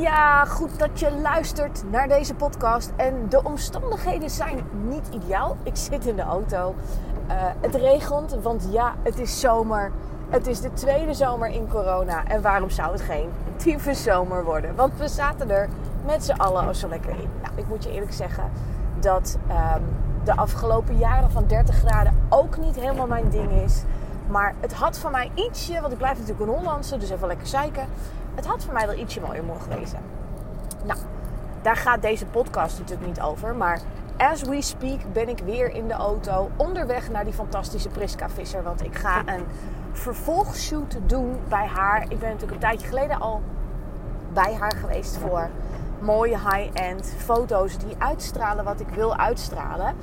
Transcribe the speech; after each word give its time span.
Ja, 0.00 0.44
goed 0.44 0.78
dat 0.78 1.00
je 1.00 1.12
luistert 1.22 1.82
naar 1.90 2.08
deze 2.08 2.34
podcast. 2.34 2.92
En 2.96 3.28
de 3.28 3.44
omstandigheden 3.44 4.30
zijn 4.30 4.60
niet 4.88 5.08
ideaal. 5.10 5.56
Ik 5.62 5.76
zit 5.76 6.06
in 6.06 6.16
de 6.16 6.22
auto. 6.22 6.74
Uh, 7.28 7.34
het 7.60 7.74
regent, 7.74 8.36
want 8.42 8.68
ja, 8.70 8.94
het 9.02 9.18
is 9.18 9.40
zomer. 9.40 9.92
Het 10.28 10.46
is 10.46 10.60
de 10.60 10.72
tweede 10.72 11.14
zomer 11.14 11.48
in 11.48 11.68
corona. 11.68 12.24
En 12.24 12.42
waarom 12.42 12.70
zou 12.70 12.92
het 12.92 13.00
geen 13.00 13.28
tyfus 13.56 14.02
zomer 14.02 14.44
worden? 14.44 14.74
Want 14.74 14.98
we 14.98 15.08
zaten 15.08 15.50
er 15.50 15.68
met 16.06 16.24
z'n 16.24 16.32
allen 16.32 16.66
al 16.66 16.74
zo 16.74 16.88
lekker 16.88 17.10
in. 17.10 17.30
Nou, 17.42 17.54
ik 17.54 17.68
moet 17.68 17.84
je 17.84 17.90
eerlijk 17.90 18.12
zeggen 18.12 18.50
dat 19.00 19.38
um, 19.48 19.84
de 20.24 20.36
afgelopen 20.36 20.96
jaren 20.96 21.30
van 21.30 21.46
30 21.46 21.74
graden 21.76 22.14
ook 22.28 22.56
niet 22.56 22.76
helemaal 22.76 23.06
mijn 23.06 23.28
ding 23.30 23.50
is. 23.50 23.82
Maar 24.28 24.54
het 24.60 24.72
had 24.72 24.98
van 24.98 25.10
mij 25.10 25.30
ietsje, 25.34 25.80
want 25.80 25.92
ik 25.92 25.98
blijf 25.98 26.18
natuurlijk 26.18 26.50
een 26.50 26.56
Hollandse, 26.56 26.98
dus 26.98 27.10
even 27.10 27.26
lekker 27.26 27.46
zeiken 27.46 27.86
het 28.34 28.46
had 28.46 28.64
voor 28.64 28.72
mij 28.72 28.86
wel 28.86 28.96
ietsje 28.96 29.20
mooier 29.20 29.44
mogen 29.44 29.78
wezen. 29.78 29.98
Nou, 30.84 30.98
daar 31.62 31.76
gaat 31.76 32.02
deze 32.02 32.26
podcast 32.26 32.78
natuurlijk 32.78 33.06
niet 33.06 33.20
over. 33.20 33.54
Maar 33.54 33.80
as 34.16 34.42
we 34.42 34.62
speak 34.62 35.00
ben 35.12 35.28
ik 35.28 35.38
weer 35.38 35.70
in 35.70 35.88
de 35.88 35.94
auto 35.94 36.50
onderweg 36.56 37.10
naar 37.10 37.24
die 37.24 37.32
fantastische 37.32 37.88
Priska 37.88 38.30
Visser. 38.30 38.62
Want 38.62 38.84
ik 38.84 38.94
ga 38.94 39.22
een 39.26 39.44
vervolgshoot 39.92 40.96
doen 41.06 41.38
bij 41.48 41.66
haar. 41.66 42.02
Ik 42.02 42.18
ben 42.18 42.28
natuurlijk 42.28 42.52
een 42.52 42.58
tijdje 42.58 42.86
geleden 42.86 43.20
al 43.20 43.42
bij 44.32 44.54
haar 44.54 44.76
geweest 44.80 45.16
voor 45.16 45.48
mooie 45.98 46.38
high-end 46.38 47.14
foto's 47.16 47.78
die 47.78 47.94
uitstralen 47.98 48.64
wat 48.64 48.80
ik 48.80 48.88
wil 48.88 49.16
uitstralen. 49.16 49.94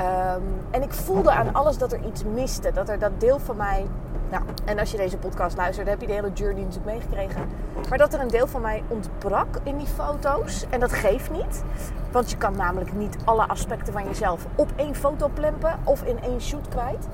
Um, 0.00 0.42
en 0.70 0.82
ik 0.82 0.92
voelde 0.92 1.30
aan 1.30 1.54
alles 1.54 1.78
dat 1.78 1.92
er 1.92 2.00
iets 2.06 2.24
miste. 2.24 2.72
Dat 2.72 2.88
er 2.88 2.98
dat 2.98 3.20
deel 3.20 3.38
van 3.38 3.56
mij 3.56 3.86
nou, 4.32 4.44
en 4.64 4.78
als 4.78 4.90
je 4.90 4.96
deze 4.96 5.16
podcast 5.16 5.56
luistert, 5.56 5.88
heb 5.88 6.00
je 6.00 6.06
de 6.06 6.12
hele 6.12 6.32
journey 6.32 6.62
natuurlijk 6.62 6.92
meegekregen. 6.92 7.48
Maar 7.88 7.98
dat 7.98 8.14
er 8.14 8.20
een 8.20 8.28
deel 8.28 8.46
van 8.46 8.60
mij 8.60 8.82
ontbrak 8.88 9.56
in 9.62 9.76
die 9.76 9.86
foto's. 9.86 10.66
En 10.70 10.80
dat 10.80 10.92
geeft 10.92 11.30
niet. 11.30 11.64
Want 12.10 12.30
je 12.30 12.36
kan 12.36 12.56
namelijk 12.56 12.92
niet 12.92 13.16
alle 13.24 13.46
aspecten 13.46 13.92
van 13.92 14.04
jezelf 14.04 14.46
op 14.54 14.72
één 14.76 14.94
foto 14.94 15.28
plempen 15.28 15.78
of 15.84 16.02
in 16.02 16.22
één 16.22 16.40
shoot 16.40 16.68
kwijt. 16.68 17.08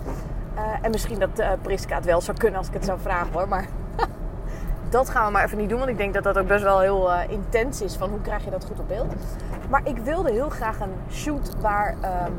Uh, 0.54 0.62
en 0.82 0.90
misschien 0.90 1.18
dat 1.18 1.40
uh, 1.40 1.50
Priska 1.62 1.94
het 1.94 2.04
wel 2.04 2.20
zou 2.20 2.36
kunnen 2.36 2.58
als 2.58 2.68
ik 2.68 2.74
het 2.74 2.84
zou 2.84 3.00
vragen 3.00 3.32
hoor. 3.32 3.48
Maar 3.48 3.66
dat 4.90 5.10
gaan 5.10 5.26
we 5.26 5.32
maar 5.32 5.44
even 5.44 5.58
niet 5.58 5.68
doen. 5.68 5.78
Want 5.78 5.90
ik 5.90 5.98
denk 5.98 6.14
dat 6.14 6.24
dat 6.24 6.38
ook 6.38 6.46
best 6.46 6.62
wel 6.62 6.80
heel 6.80 7.10
uh, 7.10 7.20
intens 7.28 7.82
is. 7.82 7.96
Van 7.96 8.10
hoe 8.10 8.20
krijg 8.20 8.44
je 8.44 8.50
dat 8.50 8.64
goed 8.64 8.78
op 8.78 8.88
beeld. 8.88 9.14
Maar 9.68 9.80
ik 9.84 9.96
wilde 9.96 10.30
heel 10.30 10.48
graag 10.48 10.80
een 10.80 10.94
shoot 11.10 11.60
waar 11.60 11.96
ehm, 12.00 12.32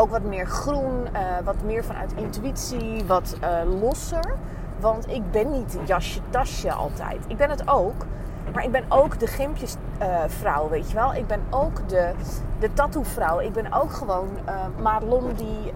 ook 0.00 0.10
wat 0.10 0.22
meer 0.22 0.46
groen, 0.46 1.06
uh, 1.12 1.20
wat 1.44 1.62
meer 1.64 1.84
vanuit 1.84 2.12
intuïtie, 2.14 3.04
wat 3.06 3.36
uh, 3.42 3.80
losser. 3.80 4.34
Want 4.78 5.08
ik 5.08 5.30
ben 5.30 5.50
niet 5.50 5.78
jasje 5.84 6.20
tasje 6.30 6.72
altijd. 6.72 7.24
Ik 7.26 7.36
ben 7.36 7.50
het 7.50 7.68
ook. 7.68 8.06
Maar 8.54 8.64
ik 8.64 8.72
ben 8.72 8.84
ook 8.88 9.18
de 9.18 9.26
gimpjesvrouw, 9.26 10.64
uh, 10.64 10.70
weet 10.70 10.88
je 10.88 10.94
wel. 10.94 11.14
Ik 11.14 11.26
ben 11.26 11.40
ook 11.50 11.88
de, 11.88 12.12
de 12.58 12.72
tattoo-vrouw. 12.72 13.40
Ik 13.40 13.52
ben 13.52 13.72
ook 13.72 13.92
gewoon 13.92 14.28
uh, 14.48 14.54
Madelon 14.82 15.32
die 15.34 15.72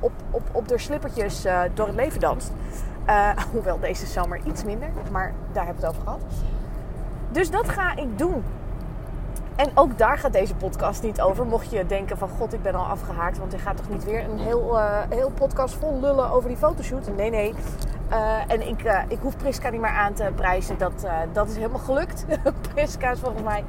op, 0.00 0.12
op, 0.30 0.42
op 0.52 0.68
de 0.68 0.78
slippertjes 0.78 1.46
door 1.74 1.86
het 1.86 1.96
leven 1.96 2.20
danst. 2.20 2.52
hoewel 3.52 3.80
deze 3.80 4.06
zomer 4.06 4.40
iets 4.44 4.64
minder, 4.64 4.88
maar 5.10 5.32
daar 5.52 5.64
hebben 5.64 5.82
we 5.82 5.86
het 5.86 5.96
over 5.96 6.08
gehad. 6.08 6.20
Dus 7.30 7.50
dat 7.50 7.68
ga 7.68 7.96
ik 7.96 8.18
doen. 8.18 8.44
En 9.56 9.70
ook 9.74 9.98
daar 9.98 10.18
gaat 10.18 10.32
deze 10.32 10.54
podcast 10.54 11.02
niet 11.02 11.20
over. 11.20 11.46
Mocht 11.46 11.70
je 11.70 11.86
denken 11.86 12.18
van 12.18 12.28
god, 12.28 12.52
ik 12.52 12.62
ben 12.62 12.74
al 12.74 12.84
afgehaakt. 12.84 13.38
Want 13.38 13.52
je 13.52 13.58
gaat 13.58 13.76
toch 13.76 13.88
niet 13.88 14.04
weer 14.04 14.24
een 14.24 14.38
heel, 14.38 14.74
uh, 14.74 15.00
heel 15.08 15.30
podcast 15.30 15.74
vol 15.74 16.00
lullen 16.00 16.30
over 16.30 16.48
die 16.48 16.58
fotoshoot? 16.58 17.16
Nee, 17.16 17.30
nee. 17.30 17.54
Uh, 18.10 18.52
en 18.52 18.68
ik, 18.68 18.84
uh, 18.84 18.98
ik 19.08 19.18
hoef 19.22 19.36
Priska 19.36 19.70
niet 19.70 19.80
meer 19.80 19.90
aan 19.90 20.12
te 20.12 20.30
prijzen. 20.34 20.78
Dat, 20.78 21.06
dat 21.32 21.48
is 21.48 21.56
helemaal 21.56 21.78
gelukt. 21.78 22.24
Priska 22.74 23.10
is 23.10 23.20
volgens 23.20 23.42
mij 23.42 23.64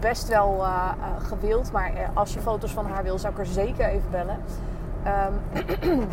best 0.00 0.28
wel 0.28 0.64
gewild. 1.18 1.72
Maar 1.72 1.92
als 2.14 2.34
je 2.34 2.40
foto's 2.40 2.72
van 2.72 2.86
haar 2.86 3.02
wil, 3.02 3.18
zou 3.18 3.32
ik 3.32 3.38
er 3.38 3.46
zeker 3.46 3.88
even 3.88 4.10
bellen. 4.10 4.38
Um, 5.06 6.00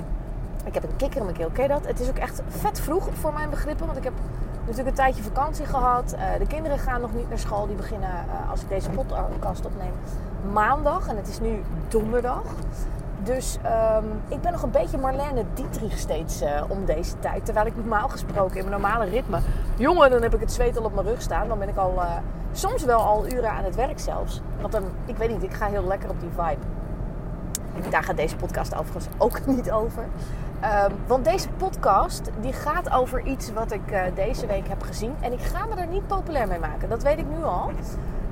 ik 0.67 0.73
heb 0.73 0.83
een 0.83 0.95
kikker 0.95 1.17
in 1.17 1.25
mijn 1.25 1.38
keel. 1.38 1.49
Ken 1.49 1.67
dat? 1.67 1.88
Het 1.88 1.99
is 1.99 2.09
ook 2.09 2.17
echt 2.17 2.41
vet 2.47 2.79
vroeg 2.79 3.09
voor 3.13 3.33
mijn 3.33 3.49
begrippen. 3.49 3.85
Want 3.85 3.97
ik 3.97 4.03
heb 4.03 4.13
natuurlijk 4.67 4.97
een 4.97 5.03
tijdje 5.03 5.23
vakantie 5.23 5.66
gehad. 5.66 6.16
Uh, 6.16 6.39
de 6.39 6.47
kinderen 6.47 6.79
gaan 6.79 7.01
nog 7.01 7.13
niet 7.13 7.29
naar 7.29 7.39
school. 7.39 7.67
Die 7.67 7.75
beginnen, 7.75 8.09
uh, 8.09 8.51
als 8.51 8.61
ik 8.61 8.69
deze 8.69 8.89
podcast 8.89 9.66
opneem, 9.66 9.94
maandag. 10.51 11.07
En 11.07 11.16
het 11.16 11.28
is 11.28 11.39
nu 11.39 11.63
donderdag. 11.88 12.44
Dus 13.23 13.57
um, 13.66 14.22
ik 14.27 14.41
ben 14.41 14.51
nog 14.51 14.61
een 14.61 14.72
beetje 14.72 14.97
Marlene 14.97 15.44
Dietrich 15.53 15.97
steeds 15.97 16.41
uh, 16.41 16.63
om 16.67 16.85
deze 16.85 17.19
tijd. 17.19 17.45
Terwijl 17.45 17.66
ik 17.66 17.75
normaal 17.75 18.07
gesproken 18.07 18.57
in 18.57 18.69
mijn 18.69 18.81
normale 18.81 19.06
ritme... 19.06 19.39
Jongen, 19.75 20.09
dan 20.09 20.22
heb 20.22 20.33
ik 20.33 20.39
het 20.39 20.51
zweet 20.51 20.77
al 20.77 20.83
op 20.83 20.94
mijn 20.94 21.07
rug 21.07 21.22
staan. 21.22 21.47
Dan 21.47 21.59
ben 21.59 21.69
ik 21.69 21.77
al 21.77 22.01
soms 22.51 22.83
wel 22.83 23.00
al 23.00 23.27
uren 23.27 23.51
aan 23.51 23.63
het 23.63 23.75
werk 23.75 24.00
zelfs. 24.00 24.41
Want 24.61 24.72
dan, 24.72 24.83
ik 25.06 25.17
weet 25.17 25.29
niet, 25.29 25.44
ik 25.44 25.53
ga 25.53 25.66
heel 25.66 25.83
lekker 25.83 26.09
op 26.09 26.19
die 26.19 26.29
vibe. 26.29 26.66
Daar 27.89 28.03
gaat 28.03 28.17
deze 28.17 28.35
podcast 28.35 28.75
overigens 28.75 29.07
ook 29.17 29.45
niet 29.55 29.71
over. 29.71 30.03
Um, 30.63 30.95
want 31.07 31.25
deze 31.25 31.49
podcast 31.49 32.29
die 32.41 32.53
gaat 32.53 32.91
over 32.91 33.25
iets 33.25 33.53
wat 33.53 33.71
ik 33.71 33.91
uh, 33.91 34.01
deze 34.15 34.45
week 34.45 34.67
heb 34.67 34.81
gezien. 34.81 35.13
En 35.19 35.33
ik 35.33 35.41
ga 35.41 35.65
me 35.65 35.75
er 35.75 35.88
niet 35.88 36.07
populair 36.07 36.47
mee 36.47 36.59
maken. 36.59 36.89
Dat 36.89 37.03
weet 37.03 37.17
ik 37.17 37.25
nu 37.29 37.43
al. 37.43 37.71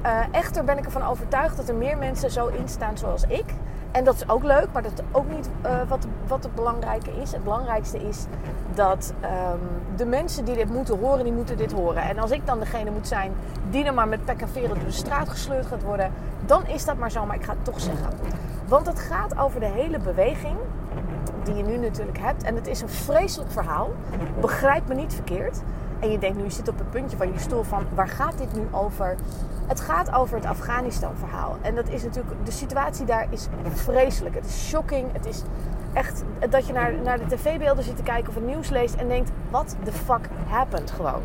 Uh, 0.06 0.20
echter 0.32 0.64
ben 0.64 0.78
ik 0.78 0.86
ervan 0.86 1.04
overtuigd 1.04 1.58
dat 1.58 1.70
er 1.70 1.76
meer 1.76 1.98
mensen 1.98 2.32
zo 2.32 2.48
in 2.48 2.68
staan 2.68 2.98
zoals 2.98 3.24
ik. 3.28 3.46
En 3.92 4.04
dat 4.04 4.16
is 4.16 4.30
ook 4.30 4.44
leuk, 4.44 4.68
maar 4.74 4.82
dat 4.84 4.92
is 4.92 5.00
ook 5.12 5.30
niet 5.30 5.50
uh, 5.66 5.72
wat, 5.88 6.08
wat 6.28 6.44
het 6.44 6.56
belangrijke 6.56 7.12
is. 7.22 7.32
Het 7.32 7.44
belangrijkste 7.44 8.08
is 8.08 8.26
dat 8.74 9.14
um, 9.24 9.60
de 9.96 10.06
mensen 10.06 10.46
die 10.46 10.56
dit 10.56 10.70
moeten 10.70 11.00
horen, 11.00 11.24
die 11.24 11.34
moeten 11.34 11.58
dit 11.58 11.72
horen. 11.72 12.04
En 12.04 12.20
als 12.20 12.32
ik 12.32 12.46
dan 12.46 12.60
degene 12.60 12.92
moet 12.92 13.08
zijn 13.08 13.32
die 13.70 13.86
er 13.86 13.94
maar 13.94 14.08
met 14.08 14.26
pek 14.26 14.42
en 14.42 14.50
veren 14.50 14.76
door 14.76 14.86
de 14.86 14.92
straat 14.92 15.30
gesleurd 15.30 15.66
gaat 15.66 15.84
worden, 15.84 16.12
dan 16.46 16.68
is 16.68 16.86
dat 16.86 16.98
maar 16.98 17.12
zo. 17.12 17.26
Maar 17.26 17.36
ik 17.36 17.44
ga 17.44 17.54
het 17.54 17.66
toch 17.66 17.80
zeggen. 17.80 18.10
Want 18.68 18.88
het 18.88 19.00
gaat 19.00 19.38
over 19.38 19.60
de 19.60 19.66
hele 19.66 20.00
beweging 20.00 20.58
die 21.44 21.56
je 21.56 21.64
nu 21.64 21.78
natuurlijk 21.78 22.18
hebt. 22.18 22.44
En 22.44 22.56
het 22.56 22.68
is 22.68 22.82
een 22.82 22.90
vreselijk 22.90 23.52
verhaal. 23.52 23.92
Begrijp 24.40 24.88
me 24.88 24.94
niet 24.94 25.14
verkeerd. 25.14 25.62
En 26.00 26.12
je 26.12 26.18
denkt 26.18 26.38
nu, 26.38 26.44
je 26.44 26.50
zit 26.50 26.68
op 26.68 26.78
het 26.78 26.90
puntje 26.90 27.18
van 27.18 27.32
je 27.32 27.40
stoel 27.40 27.64
van 27.64 27.86
waar 27.94 28.08
gaat 28.08 28.38
dit 28.38 28.54
nu 28.54 28.68
over? 28.72 29.16
Het 29.68 29.80
gaat 29.80 30.14
over 30.14 30.36
het 30.36 30.46
Afghanistan 30.46 31.12
verhaal. 31.16 31.58
En 31.62 31.76
dat 31.76 31.90
is 31.90 32.04
natuurlijk, 32.04 32.46
de 32.46 32.52
situatie 32.52 33.06
daar 33.06 33.28
is 33.30 33.48
vreselijk. 33.74 34.36
Het 34.36 34.46
is 34.46 34.68
shocking. 34.68 35.14
Het 35.14 35.26
is 35.26 35.44
echt 35.94 36.24
dat 36.50 36.68
je 36.68 36.74
naar, 36.74 36.94
naar 37.04 37.20
de 37.20 37.36
tv-beelden 37.36 37.84
zit 37.84 37.96
te 37.96 38.04
kijken 38.04 38.30
of 38.30 38.36
het 38.36 38.46
nieuws 38.46 38.70
leest 38.70 38.96
en 38.96 39.08
denkt, 39.08 39.32
wat 39.50 39.76
the 39.84 39.92
fuck 39.92 40.30
happened 40.48 40.92
gewoon. 40.92 41.22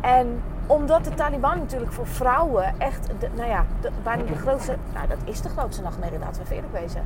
En 0.00 0.42
omdat 0.66 1.04
de 1.04 1.14
Taliban 1.14 1.58
natuurlijk 1.58 1.92
voor 1.92 2.06
vrouwen 2.06 2.74
echt, 2.78 3.08
nou 3.34 3.48
ja, 3.48 3.64
de, 3.80 3.90
bijna 4.02 4.22
de 4.22 4.36
grootste, 4.36 4.76
nou 4.94 5.08
dat 5.08 5.18
is 5.24 5.40
de 5.40 5.48
grootste 5.48 5.82
nachtmerrie, 5.82 6.18
laten 6.18 6.42
we 6.48 6.54
eerlijk 6.54 6.72
wezen. 6.72 7.02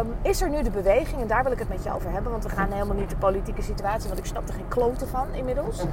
Um, 0.00 0.14
is 0.22 0.42
er 0.42 0.50
nu 0.50 0.62
de 0.62 0.70
beweging, 0.70 1.20
en 1.20 1.26
daar 1.26 1.42
wil 1.42 1.52
ik 1.52 1.58
het 1.58 1.68
met 1.68 1.84
je 1.84 1.94
over 1.94 2.10
hebben, 2.10 2.30
want 2.30 2.44
we 2.44 2.50
gaan 2.50 2.72
helemaal 2.72 2.96
niet 2.96 3.10
de 3.10 3.16
politieke 3.16 3.62
situatie, 3.62 4.08
want 4.08 4.18
ik 4.18 4.26
snap 4.26 4.48
er 4.48 4.54
geen 4.54 4.68
kloten 4.68 5.08
van 5.08 5.26
inmiddels. 5.32 5.84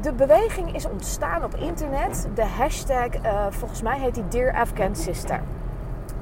De 0.00 0.12
beweging 0.12 0.74
is 0.74 0.88
ontstaan 0.88 1.44
op 1.44 1.54
internet. 1.54 2.28
De 2.34 2.44
hashtag, 2.44 3.08
uh, 3.22 3.46
volgens 3.50 3.82
mij 3.82 3.98
heet 3.98 4.14
die 4.14 4.28
Dear 4.28 4.54
Afghan 4.54 4.96
Sister. 4.96 5.40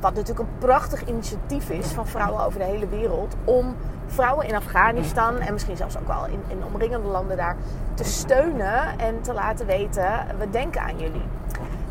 Wat 0.01 0.15
natuurlijk 0.15 0.49
een 0.49 0.59
prachtig 0.59 1.07
initiatief 1.07 1.71
is 1.71 1.87
van 1.87 2.07
vrouwen 2.07 2.45
over 2.45 2.59
de 2.59 2.65
hele 2.65 2.89
wereld 2.89 3.35
om 3.45 3.77
vrouwen 4.13 4.47
in 4.47 4.55
Afghanistan 4.55 5.39
en 5.39 5.53
misschien 5.53 5.77
zelfs 5.77 5.99
ook 5.99 6.07
wel 6.07 6.27
in, 6.27 6.43
in 6.49 6.65
omringende 6.65 7.09
landen 7.09 7.37
daar 7.37 7.57
te 7.95 8.05
steunen 8.05 8.99
en 8.99 9.21
te 9.21 9.33
laten 9.33 9.67
weten: 9.67 10.27
we 10.39 10.51
denken 10.51 10.81
aan 10.81 10.99
jullie. 10.99 11.25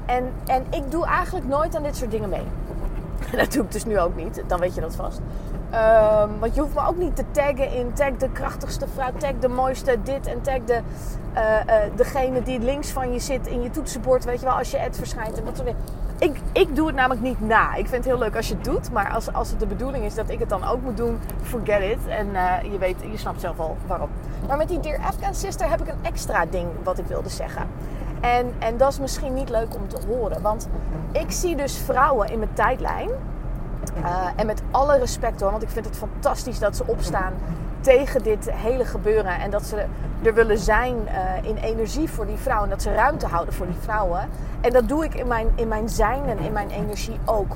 En, 0.06 0.32
en 0.46 0.66
ik 0.70 0.92
doe 0.92 1.06
eigenlijk 1.06 1.48
nooit 1.48 1.76
aan 1.76 1.84
dit 1.84 1.96
soort 1.96 2.12
dingen 2.12 2.30
mee. 2.30 2.46
Dat 3.40 3.54
doe 3.54 3.64
ik 3.64 3.72
dus 3.72 3.86
nu 3.86 4.00
ook 4.00 4.16
niet, 4.16 4.44
dan 4.48 4.60
weet 4.60 4.76
je 4.76 4.82
dat 4.82 4.96
vast. 4.96 5.22
Um, 5.74 6.40
want 6.40 6.56
je 6.56 6.62
hoeft 6.62 6.74
me 6.74 6.88
ook 6.88 6.98
niet 6.98 7.16
te 7.16 7.24
taggen 7.32 7.72
in 7.72 7.94
tag 7.94 8.12
de 8.18 8.30
krachtigste 8.30 8.88
vrouw, 8.94 9.12
tag 9.18 9.34
de 9.40 9.48
mooiste 9.48 9.98
dit 10.04 10.28
en 10.28 10.42
tag 10.42 10.64
de, 10.66 10.80
uh, 11.36 11.42
uh, 11.42 11.76
degene 11.96 12.42
die 12.42 12.60
links 12.60 12.90
van 12.90 13.14
je 13.14 13.20
zit 13.20 13.48
in 13.48 13.62
je 13.62 13.70
toetsenbord, 13.70 14.26
weet 14.26 14.40
je 14.40 14.46
wel, 14.46 14.56
als 14.56 14.72
je 14.72 14.82
ad 14.82 14.98
verschijnt 14.98 15.38
en 15.38 15.46
dat 15.46 15.56
soort 15.56 15.68
dingen. 15.68 15.84
Ik, 16.22 16.40
ik 16.52 16.76
doe 16.76 16.88
het 16.88 16.96
namelijk 16.96 17.22
niet 17.22 17.42
na. 17.42 17.70
Ik 17.70 17.88
vind 17.88 18.04
het 18.04 18.06
heel 18.06 18.18
leuk 18.18 18.36
als 18.36 18.48
je 18.48 18.54
het 18.54 18.64
doet, 18.64 18.92
maar 18.92 19.12
als, 19.12 19.34
als 19.34 19.50
het 19.50 19.60
de 19.60 19.66
bedoeling 19.66 20.06
is 20.06 20.16
dat 20.16 20.30
ik 20.30 20.40
het 20.40 20.50
dan 20.50 20.64
ook 20.64 20.82
moet 20.82 20.98
doen, 20.98 21.20
forget 21.42 21.82
it. 21.82 22.08
En 22.08 22.28
uh, 22.28 22.72
je 22.72 22.78
weet, 22.78 22.96
je 23.12 23.18
snapt 23.18 23.40
zelf 23.40 23.60
al 23.60 23.78
waarom. 23.88 24.10
Maar 24.48 24.58
met 24.58 24.68
die 24.68 24.80
Dear 24.80 25.00
Afghan 25.00 25.36
Sister 25.36 25.70
heb 25.70 25.82
ik 25.82 25.88
een 25.88 26.00
extra 26.02 26.46
ding 26.46 26.68
wat 26.84 27.00
ik 27.00 27.06
wilde 27.06 27.30
zeggen. 27.30 27.68
En, 28.20 28.54
en 28.60 28.78
dat 28.78 28.92
is 28.92 29.00
misschien 29.00 29.34
niet 29.34 29.50
leuk 29.50 29.76
om 29.76 29.88
te 29.88 29.98
horen, 30.08 30.42
want 30.42 30.70
ik 31.12 31.32
zie 31.32 31.56
dus 31.56 31.78
vrouwen 31.78 32.30
in 32.30 32.40
mijn 32.40 32.54
tijdlijn 32.54 33.10
Uh, 33.98 34.28
en 34.36 34.46
met 34.46 34.62
alle 34.72 34.98
respect 34.98 35.42
hoor, 35.42 35.52
want 35.52 35.64
ik 35.64 35.70
vind 35.70 35.86
het 35.86 35.98
fantastisch 35.98 36.60
dat 36.60 36.76
ze 36.76 36.84
opstaan 36.88 37.34
tegen 37.82 38.24
dit 38.24 38.52
hele 38.52 38.86
gebeuren. 38.86 39.40
En 39.40 39.52
dat 39.52 39.64
ze 39.64 39.86
er 40.24 40.34
willen 40.34 40.58
zijn 40.58 40.96
uh, 40.96 41.50
in 41.50 41.56
energie 41.56 42.10
voor 42.10 42.26
die 42.26 42.38
vrouwen. 42.38 42.64
En 42.64 42.76
dat 42.76 42.82
ze 42.82 42.94
ruimte 42.94 43.28
houden 43.28 43.54
voor 43.54 43.66
die 43.66 43.80
vrouwen. 43.80 44.30
En 44.62 44.72
dat 44.72 44.88
doe 44.88 45.06
ik 45.06 45.16
in 45.16 45.28
mijn, 45.28 45.48
in 45.56 45.68
mijn 45.68 45.90
zijn 45.90 46.26
en 46.26 46.40
in 46.40 46.52
mijn 46.52 46.70
energie 46.70 47.20
ook. 47.26 47.56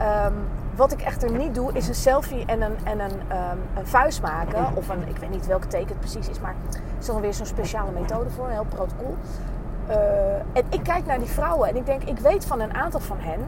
Um, 0.00 0.34
wat 0.74 0.92
ik 0.92 1.00
echter 1.00 1.30
niet 1.30 1.54
doe, 1.54 1.72
is 1.72 1.88
een 1.88 1.94
selfie 1.94 2.44
en 2.46 2.62
een, 2.62 2.76
en 2.84 3.00
een, 3.00 3.10
um, 3.10 3.60
een 3.76 3.86
vuist 3.86 4.22
maken. 4.22 4.66
Of 4.74 4.88
een, 4.88 5.08
ik 5.08 5.16
weet 5.16 5.30
niet 5.30 5.46
welke 5.46 5.66
teken 5.66 5.88
het 5.88 5.98
precies 5.98 6.28
is, 6.28 6.40
maar 6.40 6.54
er 6.72 6.80
is 6.98 7.06
dan 7.06 7.20
weer 7.20 7.34
zo'n 7.34 7.46
speciale 7.46 7.90
methode 7.90 8.30
voor, 8.30 8.44
een 8.44 8.52
heel 8.52 8.66
protocol. 8.68 9.16
Uh, 9.88 9.96
en 10.52 10.64
ik 10.68 10.82
kijk 10.82 11.06
naar 11.06 11.18
die 11.18 11.28
vrouwen 11.28 11.68
en 11.68 11.76
ik 11.76 11.86
denk, 11.86 12.02
ik 12.02 12.18
weet 12.18 12.44
van 12.44 12.60
een 12.60 12.74
aantal 12.74 13.00
van 13.00 13.16
hen 13.20 13.40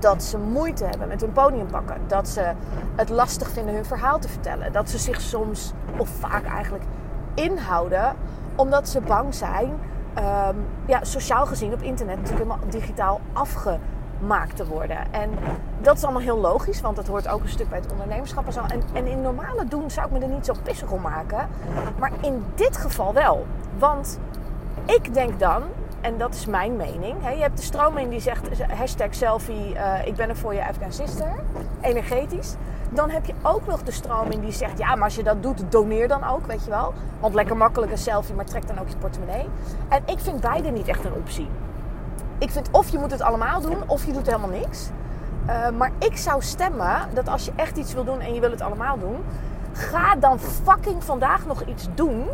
dat 0.00 0.22
ze 0.22 0.38
moeite 0.38 0.84
hebben 0.84 1.08
met 1.08 1.20
hun 1.20 1.32
podium 1.32 1.66
pakken. 1.66 1.96
Dat 2.06 2.28
ze 2.28 2.52
het 2.96 3.08
lastig 3.08 3.50
vinden 3.50 3.74
hun 3.74 3.84
verhaal 3.84 4.18
te 4.18 4.28
vertellen. 4.28 4.72
Dat 4.72 4.90
ze 4.90 4.98
zich 4.98 5.20
soms, 5.20 5.72
of 5.96 6.08
vaak 6.08 6.44
eigenlijk, 6.44 6.84
inhouden 7.34 8.16
omdat 8.54 8.88
ze 8.88 9.00
bang 9.00 9.34
zijn, 9.34 9.70
um, 10.18 10.66
ja, 10.86 11.04
sociaal 11.04 11.46
gezien 11.46 11.72
op 11.72 11.82
internet 11.82 12.16
natuurlijk 12.16 12.44
helemaal 12.44 12.68
digitaal 12.70 13.20
afgemaakt 13.32 14.56
te 14.56 14.66
worden. 14.66 15.12
En 15.12 15.30
dat 15.80 15.96
is 15.96 16.02
allemaal 16.04 16.22
heel 16.22 16.38
logisch, 16.38 16.80
want 16.80 16.96
dat 16.96 17.06
hoort 17.06 17.28
ook 17.28 17.42
een 17.42 17.48
stuk 17.48 17.68
bij 17.68 17.78
het 17.78 17.92
ondernemerschap 17.92 18.46
en 18.46 18.52
zo. 18.52 18.60
En, 18.60 18.82
en 18.92 19.06
in 19.06 19.20
normale 19.20 19.64
doen 19.64 19.90
zou 19.90 20.06
ik 20.06 20.12
me 20.12 20.18
er 20.18 20.32
niet 20.32 20.44
zo 20.46 20.54
pissig 20.62 20.90
om 20.90 21.00
maken. 21.00 21.48
Maar 21.98 22.12
in 22.20 22.44
dit 22.54 22.76
geval 22.76 23.12
wel. 23.12 23.46
Want 23.78 24.18
ik 24.84 25.14
denk 25.14 25.38
dan, 25.38 25.62
en 26.00 26.18
dat 26.18 26.34
is 26.34 26.46
mijn 26.46 26.76
mening. 26.76 27.16
Je 27.22 27.42
hebt 27.42 27.56
de 27.56 27.62
stroming 27.62 28.10
die 28.10 28.20
zegt 28.20 28.62
hashtag 28.78 29.14
selfie, 29.14 29.74
uh, 29.74 30.06
ik 30.06 30.14
ben 30.14 30.28
er 30.28 30.36
voor 30.36 30.54
je 30.54 30.62
sister. 30.88 31.32
Energetisch. 31.80 32.54
Dan 32.90 33.10
heb 33.10 33.26
je 33.26 33.34
ook 33.42 33.66
nog 33.66 33.82
de 33.82 33.90
stroming 33.90 34.42
die 34.42 34.52
zegt, 34.52 34.78
ja, 34.78 34.94
maar 34.94 35.04
als 35.04 35.14
je 35.14 35.22
dat 35.22 35.42
doet, 35.42 35.62
doneer 35.68 36.08
dan 36.08 36.24
ook, 36.24 36.46
weet 36.46 36.64
je 36.64 36.70
wel. 36.70 36.92
Want 37.20 37.34
lekker 37.34 37.56
makkelijk 37.56 37.92
een 37.92 37.98
selfie, 37.98 38.34
maar 38.34 38.44
trek 38.44 38.66
dan 38.66 38.78
ook 38.78 38.88
je 38.88 38.96
portemonnee. 38.96 39.48
En 39.88 40.02
ik 40.06 40.18
vind 40.18 40.40
beide 40.40 40.70
niet 40.70 40.88
echt 40.88 41.04
een 41.04 41.14
optie. 41.14 41.48
Ik 42.38 42.50
vind 42.50 42.68
of 42.70 42.88
je 42.88 42.98
moet 42.98 43.10
het 43.10 43.22
allemaal 43.22 43.60
doen, 43.60 43.76
of 43.86 44.06
je 44.06 44.12
doet 44.12 44.26
helemaal 44.26 44.48
niks. 44.48 44.88
Uh, 45.46 45.70
maar 45.70 45.90
ik 45.98 46.16
zou 46.16 46.42
stemmen 46.42 47.00
dat 47.14 47.28
als 47.28 47.44
je 47.44 47.52
echt 47.56 47.76
iets 47.76 47.94
wil 47.94 48.04
doen 48.04 48.20
en 48.20 48.34
je 48.34 48.40
wil 48.40 48.50
het 48.50 48.60
allemaal 48.60 48.98
doen, 48.98 49.16
ga 49.72 50.16
dan 50.16 50.38
fucking 50.38 51.04
vandaag 51.04 51.46
nog 51.46 51.62
iets 51.62 51.88
doen 51.94 52.28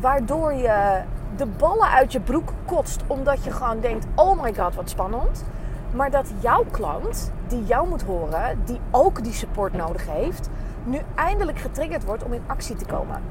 waardoor 0.00 0.52
je 0.52 1.02
de 1.36 1.46
ballen 1.46 1.88
uit 1.88 2.12
je 2.12 2.20
broek 2.20 2.52
kotst 2.64 3.00
omdat 3.06 3.44
je 3.44 3.50
gewoon 3.50 3.80
denkt: 3.80 4.06
oh 4.14 4.42
my 4.42 4.54
god, 4.54 4.74
wat 4.74 4.90
spannend. 4.90 5.44
Maar 5.92 6.10
dat 6.10 6.32
jouw 6.40 6.64
klant, 6.70 7.32
die 7.48 7.64
jou 7.64 7.88
moet 7.88 8.02
horen, 8.02 8.58
die 8.64 8.80
ook 8.90 9.24
die 9.24 9.32
support 9.32 9.72
nodig 9.72 10.06
heeft, 10.06 10.50
nu 10.84 11.00
eindelijk 11.14 11.58
getriggerd 11.58 12.04
wordt 12.04 12.24
om 12.24 12.32
in 12.32 12.42
actie 12.46 12.76
te 12.76 12.84
komen. 12.84 13.22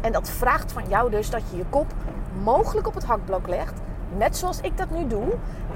En 0.00 0.12
dat 0.12 0.30
vraagt 0.30 0.72
van 0.72 0.82
jou 0.88 1.10
dus 1.10 1.30
dat 1.30 1.42
je 1.50 1.56
je 1.56 1.64
kop 1.70 1.86
mogelijk 2.42 2.86
op 2.86 2.94
het 2.94 3.04
hakblok 3.04 3.48
legt. 3.48 3.80
Net 4.16 4.36
zoals 4.36 4.60
ik 4.60 4.78
dat 4.78 4.90
nu 4.90 5.06
doe. 5.06 5.26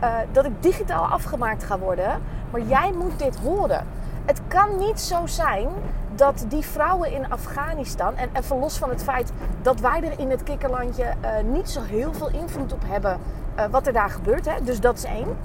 Uh, 0.02 0.16
dat 0.32 0.44
ik 0.44 0.62
digitaal 0.62 1.04
afgemaakt 1.04 1.64
ga 1.64 1.78
worden. 1.78 2.22
Maar 2.50 2.60
jij 2.60 2.92
moet 2.92 3.18
dit 3.18 3.36
horen. 3.36 3.86
Het 4.24 4.40
kan 4.48 4.78
niet 4.78 5.00
zo 5.00 5.26
zijn 5.26 5.68
dat 6.14 6.44
die 6.48 6.64
vrouwen 6.64 7.12
in 7.12 7.30
Afghanistan, 7.30 8.16
en 8.16 8.28
even 8.32 8.58
los 8.58 8.78
van 8.78 8.88
het 8.88 9.02
feit 9.02 9.32
dat 9.62 9.80
wij 9.80 10.02
er 10.02 10.18
in 10.18 10.30
het 10.30 10.42
kikkerlandje 10.42 11.04
uh, 11.04 11.52
niet 11.52 11.70
zo 11.70 11.80
heel 11.82 12.12
veel 12.12 12.28
invloed 12.28 12.72
op 12.72 12.82
hebben 12.86 13.18
uh, 13.58 13.64
wat 13.70 13.86
er 13.86 13.92
daar 13.92 14.10
gebeurt, 14.10 14.44
hè? 14.44 14.62
dus 14.62 14.80
dat 14.80 14.96
is 14.96 15.04
één. 15.04 15.36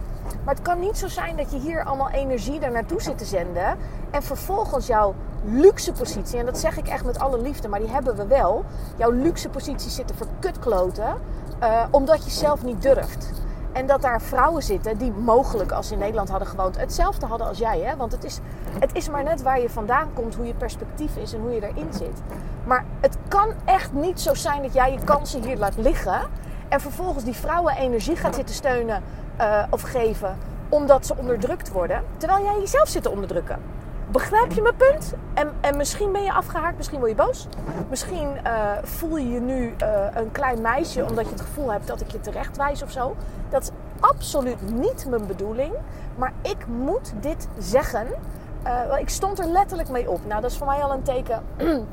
Maar 0.46 0.54
het 0.54 0.64
kan 0.64 0.80
niet 0.80 0.98
zo 0.98 1.08
zijn 1.08 1.36
dat 1.36 1.52
je 1.52 1.60
hier 1.60 1.84
allemaal 1.84 2.10
energie 2.10 2.60
er 2.60 2.72
naartoe 2.72 3.02
zit 3.02 3.18
te 3.18 3.26
zenden 3.26 3.78
en 4.12 4.24
vervolgens 4.24 4.88
jouw 4.88 5.16
luxe 5.44 5.92
positie, 5.92 6.40
en 6.40 6.46
dat 6.46 6.58
zeg 6.58 6.78
ik 6.78 6.88
echt 6.88 7.06
met 7.06 7.20
alle 7.20 7.42
liefde, 7.42 7.68
maar 7.68 7.80
die 7.80 7.90
hebben 7.90 8.16
we 8.16 8.28
wel, 8.28 8.66
jouw 8.96 9.12
luxe 9.12 9.50
positie 9.50 9.90
zitten 9.90 10.16
verkutkloten 10.16 11.16
uh, 11.64 11.84
omdat 11.92 12.24
je 12.24 12.30
zelf 12.30 12.64
niet 12.64 12.82
durft. 12.82 13.32
En 13.72 13.88
dat 13.88 14.02
daar 14.02 14.22
vrouwen 14.22 14.64
zitten 14.64 14.98
die 14.98 15.12
mogelijk 15.12 15.72
als 15.72 15.88
ze 15.88 15.94
in 15.94 16.00
Nederland 16.00 16.30
hadden 16.30 16.48
gewoond 16.48 16.78
hetzelfde 16.78 17.26
hadden 17.26 17.48
als 17.48 17.58
jij. 17.58 17.80
Hè? 17.80 17.96
Want 17.96 18.12
het 18.12 18.24
is, 18.24 18.40
het 18.80 18.96
is 18.96 19.10
maar 19.10 19.24
net 19.24 19.42
waar 19.42 19.60
je 19.62 19.70
vandaan 19.70 20.14
komt, 20.14 20.36
hoe 20.36 20.46
je 20.46 20.54
perspectief 20.54 21.16
is 21.16 21.34
en 21.34 21.40
hoe 21.40 21.52
je 21.52 21.68
erin 21.68 21.94
zit. 21.94 22.22
Maar 22.64 22.86
het 23.00 23.18
kan 23.28 23.54
echt 23.66 23.94
niet 23.94 24.22
zo 24.22 24.34
zijn 24.34 24.62
dat 24.62 24.74
jij 24.74 24.92
je 24.92 25.04
kansen 25.04 25.44
hier 25.44 25.58
laat 25.58 25.78
liggen. 25.78 26.22
En 26.68 26.82
vervolgens 26.82 27.24
die 27.24 27.34
vrouwen 27.34 27.76
energie 27.76 28.16
gaat 28.16 28.36
zitten 28.36 28.56
steunen 28.56 29.04
uh, 29.42 29.64
of 29.70 29.82
geven 29.82 30.38
omdat 30.70 31.06
ze 31.06 31.16
onderdrukt 31.18 31.72
worden. 31.72 32.04
Terwijl 32.18 32.44
jij 32.44 32.60
jezelf 32.60 32.88
zit 32.88 33.04
te 33.04 33.10
onderdrukken. 33.10 33.60
Begrijp 34.12 34.52
je 34.52 34.62
mijn 34.62 34.76
punt? 34.76 35.14
En, 35.34 35.54
en 35.62 35.78
misschien 35.78 36.12
ben 36.12 36.24
je 36.24 36.34
afgehaakt, 36.34 36.78
misschien 36.78 37.00
word 37.00 37.12
je 37.12 37.18
boos. 37.18 37.48
Misschien 37.90 38.38
uh, 38.46 38.72
voel 38.84 39.18
je 39.18 39.30
je 39.30 39.40
nu 39.40 39.76
uh, 39.84 40.06
een 40.14 40.32
klein 40.32 40.62
meisje 40.62 41.06
omdat 41.06 41.26
je 41.26 41.32
het 41.32 41.42
gevoel 41.42 41.72
hebt 41.72 41.88
dat 41.88 42.02
ik 42.02 42.12
je 42.12 42.20
terecht 42.20 42.58
wijs 42.58 42.84
of 42.84 42.92
zo. 42.92 43.16
Dat 43.50 43.62
is 43.62 43.70
absoluut 44.00 44.72
niet 44.72 45.06
mijn 45.10 45.28
bedoeling. 45.28 45.74
Maar 46.16 46.34
ik 46.42 46.68
moet 46.68 47.14
dit 47.20 47.48
zeggen. 47.58 48.08
Uh, 48.66 49.00
ik 49.00 49.10
stond 49.10 49.40
er 49.40 49.48
letterlijk 49.48 49.90
mee 49.90 50.10
op. 50.10 50.26
Nou, 50.26 50.42
dat 50.42 50.52
is 50.52 50.58
voor 50.58 50.68
mij 50.68 50.84
al 50.84 50.92
een 50.92 51.04
teken. 51.04 51.44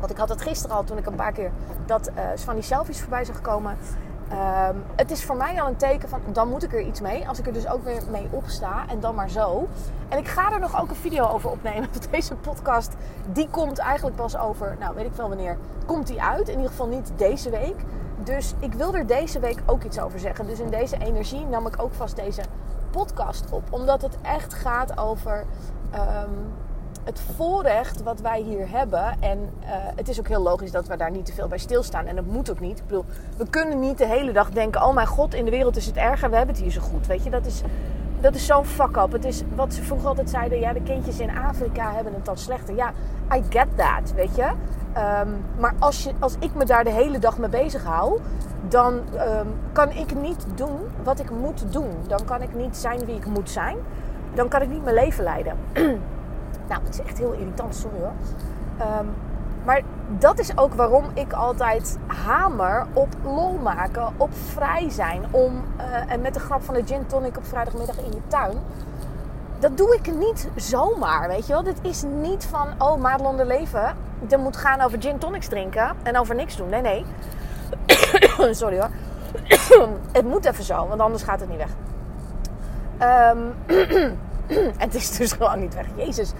Want 0.00 0.10
ik 0.10 0.16
had 0.16 0.28
het 0.28 0.42
gisteren 0.42 0.76
al 0.76 0.84
toen 0.84 0.98
ik 0.98 1.06
een 1.06 1.14
paar 1.14 1.32
keer 1.32 1.50
dat 1.86 2.10
van 2.34 2.54
die 2.54 2.62
selfies 2.62 3.00
voorbij 3.00 3.24
zag 3.24 3.40
komen. 3.40 3.76
Um, 4.32 4.82
het 4.96 5.10
is 5.10 5.24
voor 5.24 5.36
mij 5.36 5.60
al 5.60 5.68
een 5.68 5.76
teken 5.76 6.08
van 6.08 6.20
dan 6.32 6.48
moet 6.48 6.62
ik 6.62 6.72
er 6.72 6.80
iets 6.80 7.00
mee. 7.00 7.28
Als 7.28 7.38
ik 7.38 7.46
er 7.46 7.52
dus 7.52 7.68
ook 7.68 7.84
weer 7.84 8.02
mee 8.10 8.28
opsta 8.30 8.84
en 8.88 9.00
dan 9.00 9.14
maar 9.14 9.30
zo. 9.30 9.68
En 10.08 10.18
ik 10.18 10.28
ga 10.28 10.52
er 10.52 10.60
nog 10.60 10.80
ook 10.80 10.90
een 10.90 10.96
video 10.96 11.28
over 11.28 11.50
opnemen. 11.50 11.88
Want 11.92 12.08
deze 12.10 12.34
podcast 12.34 12.94
die 13.32 13.48
komt 13.50 13.78
eigenlijk 13.78 14.16
pas 14.16 14.36
over, 14.36 14.76
nou 14.80 14.94
weet 14.94 15.06
ik 15.06 15.12
wel 15.12 15.28
wanneer, 15.28 15.58
komt 15.86 16.06
die 16.06 16.22
uit. 16.22 16.48
In 16.48 16.54
ieder 16.54 16.70
geval 16.70 16.86
niet 16.86 17.12
deze 17.16 17.50
week. 17.50 17.76
Dus 18.24 18.54
ik 18.58 18.72
wil 18.72 18.94
er 18.94 19.06
deze 19.06 19.40
week 19.40 19.62
ook 19.66 19.82
iets 19.82 20.00
over 20.00 20.18
zeggen. 20.18 20.46
Dus 20.46 20.58
in 20.58 20.70
deze 20.70 20.96
energie 20.98 21.46
nam 21.46 21.66
ik 21.66 21.82
ook 21.82 21.94
vast 21.94 22.16
deze 22.16 22.42
podcast 22.90 23.50
op. 23.50 23.62
Omdat 23.70 24.02
het 24.02 24.16
echt 24.22 24.54
gaat 24.54 24.98
over 24.98 25.44
um, 25.94 26.52
het 27.06 27.20
voorrecht 27.36 28.02
wat 28.02 28.20
wij 28.20 28.40
hier 28.40 28.70
hebben. 28.70 29.14
En 29.20 29.38
uh, 29.38 29.68
het 29.96 30.08
is 30.08 30.18
ook 30.18 30.28
heel 30.28 30.42
logisch 30.42 30.70
dat 30.70 30.86
we 30.86 30.96
daar 30.96 31.10
niet 31.10 31.26
te 31.26 31.32
veel 31.32 31.48
bij 31.48 31.58
stilstaan. 31.58 32.06
En 32.06 32.16
dat 32.16 32.26
moet 32.26 32.50
ook 32.50 32.60
niet. 32.60 32.78
Ik 32.78 32.86
bedoel, 32.86 33.04
we 33.36 33.46
kunnen 33.50 33.80
niet 33.80 33.98
de 33.98 34.06
hele 34.06 34.32
dag 34.32 34.50
denken: 34.50 34.82
oh 34.82 34.94
mijn 34.94 35.06
god, 35.06 35.34
in 35.34 35.44
de 35.44 35.50
wereld 35.50 35.76
is 35.76 35.86
het 35.86 35.96
erger. 35.96 36.30
We 36.30 36.36
hebben 36.36 36.54
het 36.54 36.64
hier 36.64 36.72
zo 36.72 36.80
goed. 36.80 37.06
Weet 37.06 37.24
je, 37.24 37.30
dat 37.30 37.46
is, 37.46 37.62
dat 38.20 38.34
is 38.34 38.46
zo'n 38.46 38.64
fuck-up. 38.64 39.12
Het 39.12 39.24
is 39.24 39.42
wat 39.54 39.74
ze 39.74 39.82
vroeger 39.82 40.08
altijd 40.08 40.30
zeiden: 40.30 40.58
ja, 40.60 40.72
de 40.72 40.82
kindjes 40.82 41.18
in 41.18 41.38
Afrika 41.38 41.92
hebben 41.92 42.14
het 42.14 42.24
dan 42.24 42.38
slechter. 42.38 42.74
Ja, 42.74 42.92
I 43.34 43.42
get 43.48 43.66
that, 43.76 44.12
weet 44.14 44.36
je. 44.36 44.44
Um, 45.22 45.44
maar 45.58 45.74
als, 45.78 46.04
je, 46.04 46.12
als 46.18 46.34
ik 46.38 46.54
me 46.54 46.64
daar 46.64 46.84
de 46.84 46.90
hele 46.90 47.18
dag 47.18 47.38
mee 47.38 47.48
bezig 47.48 47.84
hou, 47.84 48.20
dan 48.68 48.94
um, 48.94 49.54
kan 49.72 49.90
ik 49.90 50.14
niet 50.14 50.46
doen 50.54 50.80
wat 51.02 51.18
ik 51.18 51.30
moet 51.30 51.72
doen. 51.72 51.90
Dan 52.06 52.24
kan 52.24 52.42
ik 52.42 52.54
niet 52.54 52.76
zijn 52.76 53.04
wie 53.04 53.16
ik 53.16 53.26
moet 53.26 53.50
zijn. 53.50 53.76
Dan 54.34 54.48
kan 54.48 54.62
ik 54.62 54.68
niet 54.68 54.84
mijn 54.84 54.94
leven 54.94 55.24
leiden. 55.24 55.56
Nou, 56.68 56.80
het 56.84 56.94
is 56.94 57.00
echt 57.00 57.18
heel 57.18 57.32
irritant, 57.32 57.74
sorry 57.74 57.98
hoor. 57.98 58.12
Um, 59.00 59.14
maar 59.64 59.82
dat 60.08 60.38
is 60.38 60.58
ook 60.58 60.74
waarom 60.74 61.04
ik 61.14 61.32
altijd 61.32 61.98
hamer 62.06 62.86
op 62.92 63.08
lol 63.24 63.52
maken, 63.52 64.08
op 64.16 64.30
vrij 64.34 64.90
zijn. 64.90 65.24
Om, 65.30 65.64
uh, 65.78 66.12
en 66.12 66.20
met 66.20 66.34
de 66.34 66.40
grap 66.40 66.62
van 66.62 66.74
de 66.74 66.82
gin 66.84 67.06
tonic 67.06 67.36
op 67.36 67.46
vrijdagmiddag 67.46 67.98
in 67.98 68.12
je 68.12 68.20
tuin. 68.26 68.58
Dat 69.58 69.76
doe 69.76 69.94
ik 69.94 70.16
niet 70.16 70.48
zomaar, 70.56 71.28
weet 71.28 71.46
je 71.46 71.52
wel. 71.52 71.62
Dit 71.62 71.78
is 71.82 72.02
niet 72.02 72.44
van, 72.44 72.68
oh, 72.78 73.00
Madelon 73.00 73.36
de 73.36 73.44
leven. 73.44 73.96
Het 74.26 74.36
moet 74.36 74.56
gaan 74.56 74.80
over 74.80 75.00
gin 75.00 75.18
tonics 75.18 75.48
drinken 75.48 75.96
en 76.02 76.18
over 76.18 76.34
niks 76.34 76.56
doen. 76.56 76.68
Nee, 76.68 76.80
nee. 76.80 77.04
Sorry 78.54 78.78
hoor. 78.78 78.90
het 80.12 80.24
moet 80.24 80.44
even 80.44 80.64
zo, 80.64 80.86
want 80.86 81.00
anders 81.00 81.22
gaat 81.22 81.40
het 81.40 81.48
niet 81.48 81.58
weg. 81.58 81.70
Um, 83.32 83.54
het 84.84 84.94
is 84.94 85.16
dus 85.16 85.32
gewoon 85.32 85.58
niet 85.60 85.74
weg. 85.74 85.86
Jezus. 85.96 86.32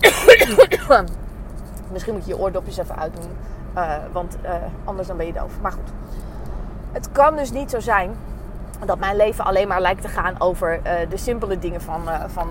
Misschien 1.92 2.14
moet 2.14 2.24
je 2.24 2.34
je 2.34 2.38
oordopjes 2.38 2.76
even 2.76 2.98
uitdoen. 2.98 3.30
Uh, 3.76 3.94
want 4.12 4.36
uh, 4.44 4.54
anders 4.84 5.08
dan 5.08 5.16
ben 5.16 5.26
je 5.26 5.32
doof. 5.32 5.60
Maar 5.60 5.72
goed. 5.72 5.90
Het 6.92 7.12
kan 7.12 7.36
dus 7.36 7.50
niet 7.50 7.70
zo 7.70 7.80
zijn 7.80 8.16
dat 8.86 8.98
mijn 8.98 9.16
leven 9.16 9.44
alleen 9.44 9.68
maar 9.68 9.80
lijkt 9.80 10.02
te 10.02 10.08
gaan 10.08 10.40
over 10.40 10.76
uh, 10.76 10.92
de 11.08 11.16
simpele 11.16 11.58
dingen 11.58 11.80
van, 11.80 12.02
van 12.26 12.48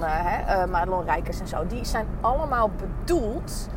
Madelon 0.69 1.05
Rijkers 1.05 1.39
en 1.39 1.47
zo. 1.47 1.67
Die 1.67 1.85
zijn 1.85 2.05
allemaal 2.21 2.71
bedoeld 2.77 3.69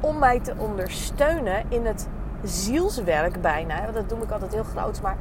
om 0.00 0.18
mij 0.18 0.40
te 0.40 0.54
ondersteunen 0.56 1.64
in 1.68 1.86
het 1.86 2.08
zielswerk 2.42 3.40
bijna. 3.40 3.90
Dat 3.90 4.08
doe 4.08 4.18
ik 4.22 4.30
altijd 4.30 4.52
heel 4.52 4.64
groot. 4.64 5.00
Maar 5.02 5.16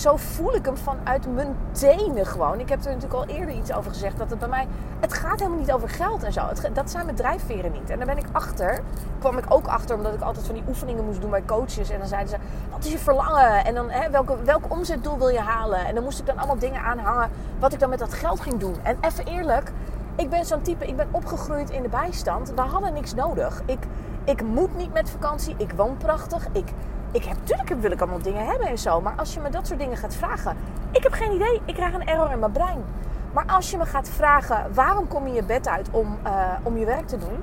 zo 0.00 0.16
voel 0.16 0.54
ik 0.54 0.64
hem 0.64 0.76
vanuit 0.76 1.34
mijn 1.34 1.56
tenen 1.72 2.26
gewoon. 2.26 2.60
Ik 2.60 2.68
heb 2.68 2.84
er 2.84 2.92
natuurlijk 2.92 3.14
al 3.14 3.26
eerder 3.26 3.54
iets 3.54 3.72
over 3.72 3.90
gezegd. 3.90 4.18
Dat 4.18 4.30
het 4.30 4.38
bij 4.38 4.48
mij... 4.48 4.66
Het 5.00 5.12
gaat 5.12 5.38
helemaal 5.38 5.58
niet 5.58 5.72
over 5.72 5.88
geld 5.88 6.22
en 6.22 6.32
zo. 6.32 6.42
Dat 6.72 6.90
zijn 6.90 7.04
mijn 7.04 7.16
drijfveren 7.16 7.72
niet. 7.72 7.90
En 7.90 7.96
daar 7.96 8.06
ben 8.06 8.18
ik 8.18 8.26
achter. 8.32 8.80
kwam 9.18 9.38
ik 9.38 9.44
ook 9.48 9.66
achter 9.66 9.96
omdat 9.96 10.14
ik 10.14 10.20
altijd 10.20 10.46
van 10.46 10.54
die 10.54 10.64
oefeningen 10.68 11.04
moest 11.04 11.20
doen 11.20 11.30
bij 11.30 11.44
coaches. 11.46 11.90
En 11.90 11.98
dan 11.98 12.08
zeiden 12.08 12.28
ze, 12.28 12.36
wat 12.70 12.84
is 12.84 12.92
je 12.92 12.98
verlangen? 12.98 13.64
En 13.64 13.74
dan, 13.74 13.90
hè, 13.90 14.10
welke, 14.10 14.42
welk 14.44 14.72
omzetdoel 14.72 15.18
wil 15.18 15.28
je 15.28 15.40
halen? 15.40 15.86
En 15.86 15.94
dan 15.94 16.04
moest 16.04 16.18
ik 16.18 16.26
dan 16.26 16.38
allemaal 16.38 16.58
dingen 16.58 16.80
aanhangen 16.80 17.30
wat 17.58 17.72
ik 17.72 17.80
dan 17.80 17.90
met 17.90 17.98
dat 17.98 18.12
geld 18.14 18.40
ging 18.40 18.58
doen. 18.58 18.74
En 18.82 18.96
even 19.00 19.24
eerlijk 19.26 19.72
Ik 20.16 20.30
ben 20.30 20.44
zo'n 20.44 20.62
type, 20.62 20.86
ik 20.86 20.96
ben 20.96 21.08
opgegroeid 21.10 21.70
in 21.70 21.82
de 21.82 21.88
bijstand. 21.88 22.52
We 22.54 22.60
hadden 22.60 22.92
niks 22.92 23.14
nodig. 23.14 23.62
Ik, 23.66 23.86
ik 24.24 24.42
moet 24.42 24.76
niet 24.76 24.92
met 24.92 25.10
vakantie. 25.10 25.54
Ik 25.58 25.72
woon 25.72 25.96
prachtig. 25.96 26.46
Ik, 26.52 26.68
ik 27.14 27.24
heb, 27.24 27.36
natuurlijk 27.40 27.80
wil 27.80 27.90
ik 27.90 28.00
allemaal 28.00 28.22
dingen 28.22 28.46
hebben 28.46 28.66
en 28.66 28.78
zo. 28.78 29.00
Maar 29.00 29.14
als 29.16 29.34
je 29.34 29.40
me 29.40 29.50
dat 29.50 29.66
soort 29.66 29.78
dingen 29.78 29.96
gaat 29.96 30.14
vragen, 30.14 30.56
ik 30.90 31.02
heb 31.02 31.12
geen 31.12 31.32
idee. 31.32 31.60
Ik 31.64 31.74
krijg 31.74 31.94
een 31.94 32.06
error 32.06 32.30
in 32.30 32.38
mijn 32.38 32.52
brein. 32.52 32.84
Maar 33.32 33.46
als 33.46 33.70
je 33.70 33.76
me 33.76 33.86
gaat 33.86 34.08
vragen, 34.08 34.74
waarom 34.74 35.08
kom 35.08 35.26
je 35.26 35.34
je 35.34 35.42
bed 35.42 35.68
uit 35.68 35.88
om, 35.90 36.18
uh, 36.26 36.52
om 36.62 36.78
je 36.78 36.84
werk 36.84 37.06
te 37.06 37.18
doen? 37.18 37.38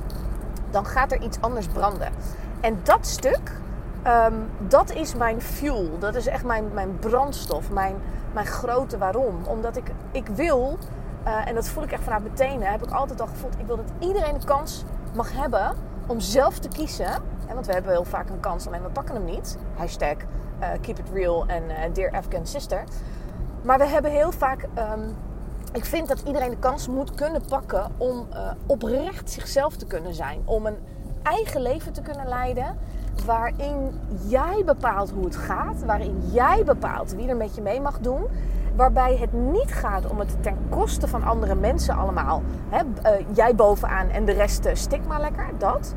Dan 0.70 0.86
gaat 0.86 1.12
er 1.12 1.22
iets 1.22 1.42
anders 1.42 1.68
branden. 1.68 2.10
En 2.60 2.80
dat 2.84 3.08
stuk, 3.08 3.52
um, 4.08 4.50
dat 4.58 4.92
is 4.92 5.16
mijn 5.16 5.42
fuel. 5.42 6.00
Dat 6.00 6.16
is 6.16 6.28
echt 6.28 6.44
mijn, 6.44 6.74
mijn 6.74 7.00
brandstof. 7.00 7.72
Mijn, 7.72 7.96
mijn 8.34 8.46
grote 8.46 8.98
waarom. 8.98 9.36
Omdat 9.48 9.78
ik, 9.78 9.92
ik 10.12 10.28
wil, 10.28 10.78
uh, 11.28 11.48
en 11.48 11.56
dat 11.56 11.68
voel 11.68 11.84
ik 11.84 11.92
echt 11.92 12.04
vanuit 12.04 12.24
mijn 12.24 12.36
tenen, 12.36 12.72
heb 12.72 12.84
ik 12.84 12.92
altijd 12.92 13.22
al 13.22 13.28
gevoeld. 13.28 13.54
Ik 13.58 13.66
wil 13.66 13.76
dat 13.76 13.92
iedereen 14.00 14.40
de 14.40 14.46
kans 14.46 14.84
mag 15.14 15.32
hebben 15.34 15.76
om 16.08 16.20
zelf 16.20 16.60
te 16.60 16.68
kiezen. 16.68 17.12
Want 17.54 17.66
we 17.66 17.74
hebben 17.74 17.92
heel 17.92 18.04
vaak 18.04 18.30
een 18.30 18.40
kans, 18.40 18.68
alleen 18.68 18.84
we 18.84 18.90
pakken 18.90 19.16
hem 19.16 19.26
niet. 19.26 19.58
Hashtag 19.76 20.16
uh, 20.60 20.68
keep 20.82 21.00
it 21.00 21.10
real 21.14 21.46
en 21.48 21.64
uh, 21.64 21.94
dear 21.94 22.12
Afghan 22.12 22.46
sister. 22.46 22.84
Maar 23.62 23.78
we 23.78 23.86
hebben 23.86 24.12
heel 24.12 24.32
vaak... 24.32 24.64
Um, 24.64 25.16
ik 25.74 25.86
vind 25.86 26.08
dat 26.08 26.22
iedereen 26.22 26.50
de 26.50 26.58
kans 26.58 26.88
moet 26.88 27.16
kunnen 27.16 27.42
pakken 27.50 27.92
om 27.98 28.28
uh, 28.34 28.52
oprecht 28.66 29.30
zichzelf 29.30 29.76
te 29.76 29.86
kunnen 29.86 30.14
zijn. 30.14 30.42
Om 30.46 30.66
een 30.66 30.78
eigen 31.24 31.62
leven 31.62 31.94
te 31.94 32.02
kunnen 32.02 32.28
leiden 32.28 32.78
waarin 33.26 34.00
jij 34.28 34.62
bepaalt 34.66 35.12
hoe 35.12 35.26
het 35.26 35.36
gaat, 35.36 35.84
waarin 35.86 36.22
jij 36.32 36.64
bepaalt 36.66 37.16
wie 37.16 37.28
er 37.28 37.36
met 37.36 37.56
je 37.56 37.62
mee 37.62 37.82
mag 37.82 38.00
doen. 38.00 38.24
Waarbij 38.76 39.18
het 39.18 39.34
niet 39.34 39.74
gaat 39.74 40.08
om 40.08 40.20
het 40.20 40.44
ten 40.44 40.58
koste 40.70 41.08
van 41.08 41.24
andere 41.24 41.56
mensen 41.56 41.96
allemaal. 41.96 42.42
Hè, 42.70 42.82
jij 43.34 43.56
bovenaan 43.56 44.10
en 44.10 44.26
de 44.26 44.32
rest 44.32 44.70
stik 44.74 45.06
maar 45.08 45.20
lekker, 45.20 45.50
dat. 45.58 45.96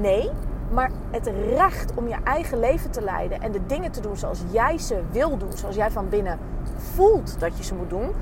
Nee, 0.00 0.30
maar 0.72 0.90
het 1.10 1.30
recht 1.56 1.94
om 1.94 2.08
je 2.08 2.16
eigen 2.24 2.60
leven 2.60 2.90
te 2.90 3.02
leiden 3.02 3.40
en 3.40 3.52
de 3.52 3.66
dingen 3.66 3.90
te 3.90 4.00
doen 4.00 4.16
zoals 4.16 4.42
jij 4.50 4.78
ze 4.78 5.00
wil 5.10 5.36
doen, 5.38 5.52
zoals 5.52 5.76
jij 5.76 5.90
van 5.90 6.08
binnen 6.08 6.38
voelt 6.76 7.40
dat 7.40 7.56
je 7.56 7.64
ze 7.64 7.74
moet 7.74 7.90
doen, 7.90 8.12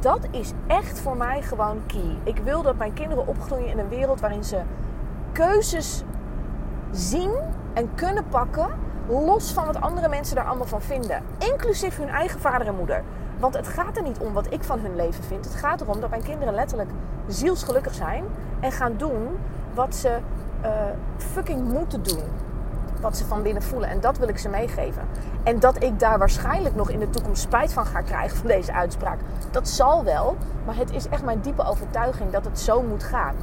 dat 0.00 0.26
is 0.30 0.52
echt 0.66 1.00
voor 1.00 1.16
mij 1.16 1.42
gewoon 1.42 1.80
key. 1.86 2.16
Ik 2.22 2.38
wil 2.38 2.62
dat 2.62 2.76
mijn 2.76 2.92
kinderen 2.92 3.26
opgroeien 3.26 3.68
in 3.68 3.78
een 3.78 3.88
wereld 3.88 4.20
waarin 4.20 4.44
ze 4.44 4.60
keuzes 5.32 6.02
zien 6.90 7.30
en 7.72 7.94
kunnen 7.94 8.24
pakken, 8.28 8.68
los 9.08 9.52
van 9.52 9.66
wat 9.66 9.80
andere 9.80 10.08
mensen 10.08 10.36
daar 10.36 10.44
allemaal 10.44 10.66
van 10.66 10.82
vinden. 10.82 11.22
Inclusief 11.38 11.96
hun 11.96 12.08
eigen 12.08 12.40
vader 12.40 12.66
en 12.66 12.76
moeder. 12.76 13.02
Want 13.38 13.54
het 13.54 13.68
gaat 13.68 13.96
er 13.96 14.02
niet 14.02 14.18
om 14.18 14.32
wat 14.32 14.52
ik 14.52 14.64
van 14.64 14.78
hun 14.78 14.96
leven 14.96 15.24
vind. 15.24 15.44
Het 15.44 15.54
gaat 15.54 15.80
erom 15.80 16.00
dat 16.00 16.10
mijn 16.10 16.22
kinderen 16.22 16.54
letterlijk 16.54 16.90
zielsgelukkig 17.26 17.94
zijn 17.94 18.24
en 18.60 18.72
gaan 18.72 18.94
doen 18.96 19.38
wat 19.74 19.94
ze 19.94 20.18
uh, 20.64 20.70
fucking 21.16 21.72
moeten 21.72 22.02
doen. 22.02 22.22
Wat 23.00 23.16
ze 23.16 23.24
van 23.24 23.42
binnen 23.42 23.62
voelen. 23.62 23.88
En 23.88 24.00
dat 24.00 24.18
wil 24.18 24.28
ik 24.28 24.38
ze 24.38 24.48
meegeven. 24.48 25.02
En 25.42 25.60
dat 25.60 25.82
ik 25.82 25.98
daar 25.98 26.18
waarschijnlijk 26.18 26.74
nog 26.74 26.90
in 26.90 26.98
de 26.98 27.10
toekomst 27.10 27.42
spijt 27.42 27.72
van 27.72 27.86
ga 27.86 28.00
krijgen 28.00 28.36
van 28.36 28.46
deze 28.46 28.72
uitspraak. 28.72 29.18
Dat 29.50 29.68
zal 29.68 30.04
wel. 30.04 30.36
Maar 30.66 30.76
het 30.76 30.92
is 30.92 31.08
echt 31.08 31.24
mijn 31.24 31.40
diepe 31.40 31.64
overtuiging 31.64 32.30
dat 32.30 32.44
het 32.44 32.58
zo 32.58 32.82
moet 32.82 33.04
gaan. 33.04 33.34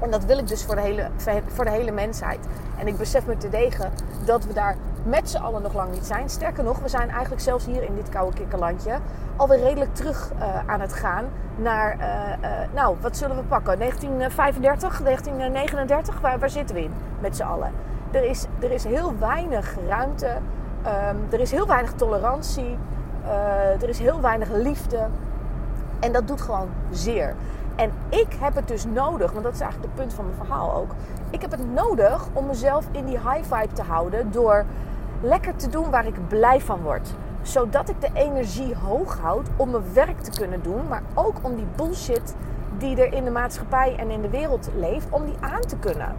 En 0.00 0.10
dat 0.10 0.24
wil 0.24 0.38
ik 0.38 0.48
dus 0.48 0.64
voor 0.64 0.74
de 0.74 0.80
hele, 0.80 1.08
voor 1.46 1.64
de 1.64 1.70
hele 1.70 1.90
mensheid. 1.90 2.38
En 2.78 2.86
ik 2.86 2.98
besef 2.98 3.26
me 3.26 3.36
te 3.36 3.48
degen 3.48 3.92
dat 4.24 4.44
we 4.44 4.52
daar 4.52 4.76
met 5.02 5.30
z'n 5.30 5.36
allen 5.36 5.62
nog 5.62 5.74
lang 5.74 5.92
niet 5.92 6.06
zijn. 6.06 6.28
Sterker 6.28 6.64
nog, 6.64 6.78
we 6.78 6.88
zijn 6.88 7.10
eigenlijk 7.10 7.42
zelfs 7.42 7.66
hier 7.66 7.82
in 7.82 7.94
dit 7.94 8.08
koude 8.08 8.36
kikkerlandje 8.36 8.98
alweer 9.40 9.60
redelijk 9.60 9.94
terug 9.94 10.30
uh, 10.38 10.58
aan 10.66 10.80
het 10.80 10.92
gaan 10.92 11.24
naar, 11.56 11.96
uh, 11.98 12.04
uh, 12.06 12.58
nou, 12.74 12.96
wat 13.00 13.16
zullen 13.16 13.36
we 13.36 13.42
pakken? 13.42 13.78
1935, 13.78 15.00
1939, 15.02 16.20
waar, 16.20 16.38
waar 16.38 16.50
zitten 16.50 16.74
we 16.74 16.82
in 16.82 16.92
met 17.20 17.36
z'n 17.36 17.42
allen? 17.42 17.72
Er 18.10 18.24
is, 18.24 18.46
er 18.58 18.70
is 18.70 18.84
heel 18.84 19.18
weinig 19.18 19.76
ruimte, 19.88 20.26
um, 20.86 21.26
er 21.30 21.40
is 21.40 21.50
heel 21.50 21.66
weinig 21.66 21.92
tolerantie, 21.92 22.78
er 23.80 23.88
is 23.88 23.98
heel 23.98 24.20
weinig 24.20 24.48
liefde. 24.52 25.06
En 26.00 26.12
dat 26.12 26.26
doet 26.26 26.40
gewoon 26.40 26.68
zeer. 26.90 27.34
En 27.76 27.90
ik 28.08 28.36
heb 28.40 28.54
het 28.54 28.68
dus 28.68 28.84
nodig, 28.84 29.32
want 29.32 29.44
dat 29.44 29.54
is 29.54 29.60
eigenlijk 29.60 29.92
het 29.92 30.02
punt 30.02 30.14
van 30.14 30.24
mijn 30.24 30.36
verhaal 30.36 30.74
ook. 30.74 30.90
Ik 31.30 31.40
heb 31.40 31.50
het 31.50 31.72
nodig 31.72 32.26
om 32.32 32.46
mezelf 32.46 32.86
in 32.90 33.04
die 33.04 33.18
high 33.18 33.54
vibe 33.54 33.72
te 33.72 33.82
houden 33.82 34.32
door 34.32 34.64
lekker 35.20 35.56
te 35.56 35.68
doen 35.68 35.90
waar 35.90 36.06
ik 36.06 36.28
blij 36.28 36.60
van 36.60 36.80
word. 36.80 37.14
Zodat 37.42 37.88
ik 37.88 38.00
de 38.00 38.10
energie 38.14 38.74
hoog 38.74 39.18
houd 39.18 39.48
om 39.56 39.70
mijn 39.70 39.92
werk 39.92 40.20
te 40.20 40.30
kunnen 40.30 40.62
doen, 40.62 40.88
maar 40.88 41.02
ook 41.14 41.34
om 41.42 41.56
die 41.56 41.66
bullshit 41.76 42.34
die 42.78 42.96
er 42.96 43.12
in 43.12 43.24
de 43.24 43.30
maatschappij 43.30 43.96
en 43.96 44.10
in 44.10 44.22
de 44.22 44.30
wereld 44.30 44.70
leeft, 44.76 45.06
om 45.10 45.24
die 45.24 45.36
aan 45.40 45.60
te 45.60 45.76
kunnen. 45.76 46.16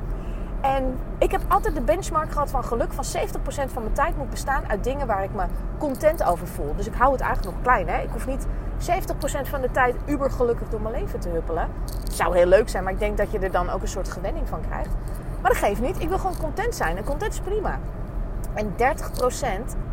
En 0.61 0.97
ik 1.17 1.31
heb 1.31 1.41
altijd 1.47 1.75
de 1.75 1.81
benchmark 1.81 2.31
gehad 2.31 2.49
van 2.49 2.63
geluk 2.63 2.93
van 2.93 3.05
70% 3.05 3.71
van 3.71 3.81
mijn 3.83 3.93
tijd 3.93 4.17
moet 4.17 4.29
bestaan 4.29 4.63
uit 4.67 4.83
dingen 4.83 5.07
waar 5.07 5.23
ik 5.23 5.33
me 5.33 5.43
content 5.77 6.23
over 6.23 6.47
voel. 6.47 6.75
Dus 6.75 6.87
ik 6.87 6.93
hou 6.93 7.11
het 7.11 7.21
eigenlijk 7.21 7.55
nog 7.55 7.63
klein. 7.63 7.87
Hè? 7.87 8.01
Ik 8.01 8.09
hoef 8.11 8.27
niet 8.27 8.47
70% 9.45 9.49
van 9.49 9.61
de 9.61 9.71
tijd 9.71 9.95
uber 10.05 10.31
gelukkig 10.31 10.69
door 10.69 10.81
mijn 10.81 10.93
leven 10.93 11.19
te 11.19 11.29
huppelen. 11.29 11.67
Zou 12.11 12.37
heel 12.37 12.45
leuk 12.45 12.69
zijn, 12.69 12.83
maar 12.83 12.93
ik 12.93 12.99
denk 12.99 13.17
dat 13.17 13.31
je 13.31 13.39
er 13.39 13.51
dan 13.51 13.69
ook 13.69 13.81
een 13.81 13.87
soort 13.87 14.11
gewenning 14.11 14.47
van 14.47 14.61
krijgt. 14.67 14.89
Maar 15.41 15.51
dat 15.51 15.59
geeft 15.59 15.81
niet. 15.81 16.01
Ik 16.01 16.07
wil 16.07 16.17
gewoon 16.17 16.37
content 16.37 16.75
zijn. 16.75 16.97
En 16.97 17.03
content 17.03 17.33
is 17.33 17.39
prima. 17.39 17.79
En 18.53 18.73
30% 18.73 18.75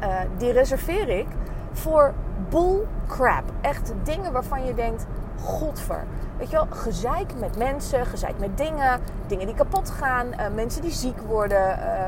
uh, 0.00 0.20
die 0.36 0.52
reserveer 0.52 1.08
ik 1.08 1.26
voor 1.72 2.14
bull 2.48 2.86
crap. 3.06 3.42
Echt 3.60 3.92
dingen 4.02 4.32
waarvan 4.32 4.64
je 4.64 4.74
denkt, 4.74 5.06
godver. 5.42 6.04
Weet 6.38 6.50
je 6.50 6.56
wel, 6.56 6.66
gezeik 6.70 7.38
met 7.38 7.56
mensen, 7.58 8.06
gezeik 8.06 8.38
met 8.38 8.56
dingen, 8.56 9.00
dingen 9.26 9.46
die 9.46 9.54
kapot 9.54 9.90
gaan, 9.90 10.26
uh, 10.26 10.54
mensen 10.54 10.82
die 10.82 10.90
ziek 10.90 11.20
worden, 11.20 11.78
uh, 11.78 12.06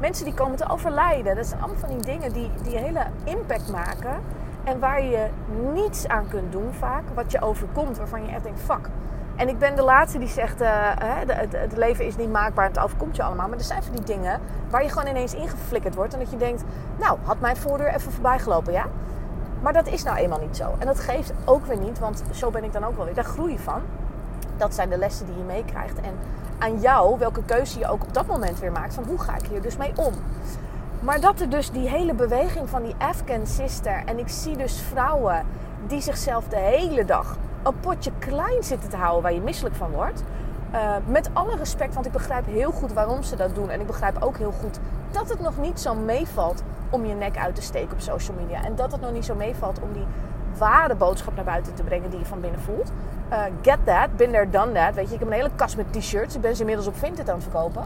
mensen 0.00 0.24
die 0.24 0.34
komen 0.34 0.56
te 0.56 0.68
overlijden. 0.68 1.36
Dat 1.36 1.46
zijn 1.46 1.60
allemaal 1.60 1.80
van 1.80 1.88
die 1.88 2.04
dingen 2.04 2.32
die, 2.32 2.50
die 2.62 2.76
hele 2.76 3.06
impact 3.24 3.70
maken. 3.70 4.16
En 4.64 4.78
waar 4.78 5.02
je 5.02 5.28
niets 5.72 6.08
aan 6.08 6.28
kunt 6.28 6.52
doen 6.52 6.72
vaak, 6.72 7.02
wat 7.14 7.32
je 7.32 7.40
overkomt, 7.40 7.98
waarvan 7.98 8.24
je 8.24 8.32
echt 8.32 8.42
denkt, 8.42 8.60
fuck. 8.60 8.88
En 9.36 9.48
ik 9.48 9.58
ben 9.58 9.76
de 9.76 9.82
laatste 9.82 10.18
die 10.18 10.28
zegt, 10.28 10.60
uh, 10.60 10.68
het, 10.98 11.52
het, 11.52 11.76
leven 11.76 12.06
is 12.06 12.16
niet 12.16 12.32
maakbaar, 12.32 12.66
het 12.68 12.78
overkomt 12.78 13.16
je 13.16 13.22
allemaal. 13.22 13.48
Maar 13.48 13.58
er 13.58 13.64
zijn 13.64 13.82
van 13.82 13.92
die 13.94 14.04
dingen 14.04 14.40
waar 14.70 14.82
je 14.82 14.88
gewoon 14.88 15.08
ineens 15.08 15.34
ingeflikkerd 15.34 15.94
wordt. 15.94 16.12
En 16.12 16.18
dat 16.18 16.30
je 16.30 16.36
denkt, 16.36 16.64
nou, 16.98 17.18
had 17.24 17.40
mijn 17.40 17.56
voordeur 17.56 17.94
even 17.94 18.12
voorbij 18.12 18.38
gelopen, 18.38 18.72
ja? 18.72 18.86
Maar 19.60 19.72
dat 19.72 19.86
is 19.86 20.02
nou 20.02 20.16
eenmaal 20.16 20.40
niet 20.40 20.56
zo. 20.56 20.74
En 20.78 20.86
dat 20.86 21.00
geeft 21.00 21.32
ook 21.44 21.66
weer 21.66 21.78
niet, 21.78 21.98
want 21.98 22.22
zo 22.32 22.50
ben 22.50 22.64
ik 22.64 22.72
dan 22.72 22.84
ook 22.84 22.96
wel 22.96 23.04
weer. 23.04 23.14
Daar 23.14 23.24
groei 23.24 23.52
je 23.52 23.58
van. 23.58 23.80
Dat 24.56 24.74
zijn 24.74 24.88
de 24.88 24.98
lessen 24.98 25.26
die 25.26 25.36
je 25.36 25.42
meekrijgt. 25.42 26.00
En 26.00 26.14
aan 26.58 26.80
jou, 26.80 27.18
welke 27.18 27.42
keuze 27.44 27.78
je 27.78 27.88
ook 27.88 28.02
op 28.02 28.14
dat 28.14 28.26
moment 28.26 28.58
weer 28.58 28.72
maakt, 28.72 28.94
van 28.94 29.04
hoe 29.04 29.20
ga 29.20 29.36
ik 29.36 29.46
hier 29.46 29.62
dus 29.62 29.76
mee 29.76 29.92
om? 29.94 30.14
Maar 31.00 31.20
dat 31.20 31.40
er 31.40 31.50
dus 31.50 31.70
die 31.70 31.88
hele 31.88 32.14
beweging 32.14 32.68
van 32.68 32.82
die 32.82 32.94
Afghan 32.98 33.46
sister. 33.46 34.02
En 34.06 34.18
ik 34.18 34.28
zie 34.28 34.56
dus 34.56 34.80
vrouwen 34.80 35.46
die 35.86 36.00
zichzelf 36.00 36.48
de 36.48 36.56
hele 36.56 37.04
dag 37.04 37.36
een 37.64 37.80
potje 37.80 38.10
klein 38.18 38.62
zitten 38.62 38.88
te 38.88 38.96
houden 38.96 39.22
waar 39.22 39.32
je 39.32 39.40
misselijk 39.40 39.74
van 39.74 39.90
wordt. 39.90 40.22
Uh, 40.74 40.96
met 41.06 41.30
alle 41.32 41.56
respect, 41.56 41.94
want 41.94 42.06
ik 42.06 42.12
begrijp 42.12 42.46
heel 42.46 42.70
goed 42.70 42.92
waarom 42.92 43.22
ze 43.22 43.36
dat 43.36 43.54
doen. 43.54 43.70
En 43.70 43.80
ik 43.80 43.86
begrijp 43.86 44.22
ook 44.22 44.36
heel 44.36 44.52
goed 44.52 44.78
dat 45.10 45.28
het 45.28 45.40
nog 45.40 45.58
niet 45.58 45.80
zo 45.80 45.94
meevalt 45.94 46.62
om 46.90 47.06
je 47.06 47.14
nek 47.14 47.36
uit 47.36 47.54
te 47.54 47.62
steken 47.62 47.92
op 47.92 48.00
social 48.00 48.36
media. 48.40 48.64
En 48.64 48.74
dat 48.74 48.92
het 48.92 49.00
nog 49.00 49.12
niet 49.12 49.24
zo 49.24 49.34
meevalt 49.34 49.80
om 49.82 49.92
die 49.92 50.06
ware 50.58 50.94
boodschap 50.94 51.34
naar 51.34 51.44
buiten 51.44 51.74
te 51.74 51.82
brengen 51.82 52.10
die 52.10 52.18
je 52.18 52.24
van 52.24 52.40
binnen 52.40 52.60
voelt. 52.60 52.92
Uh, 53.32 53.42
get 53.62 53.78
that, 53.84 54.16
been 54.16 54.30
there, 54.30 54.50
done 54.50 54.72
that. 54.72 54.94
Weet 54.94 55.08
je, 55.08 55.14
ik 55.14 55.18
heb 55.18 55.28
een 55.28 55.34
hele 55.34 55.50
kast 55.56 55.76
met 55.76 55.92
t-shirts. 55.92 56.34
Ik 56.34 56.40
ben 56.40 56.54
ze 56.54 56.60
inmiddels 56.60 56.86
op 56.86 56.96
Vinted 56.96 57.28
aan 57.28 57.34
het 57.34 57.42
verkopen. 57.42 57.84